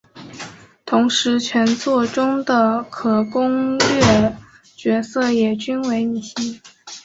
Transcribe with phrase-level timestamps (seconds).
[0.83, 4.35] 同时全作中的可攻略
[4.75, 6.59] 角色也均为女性。